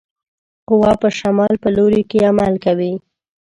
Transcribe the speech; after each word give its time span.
قوه 0.67 0.91
په 1.01 1.09
شمال 1.19 1.53
په 1.63 1.69
لوري 1.77 2.03
کې 2.09 2.25
عمل 2.29 2.53
کوي. 2.65 2.93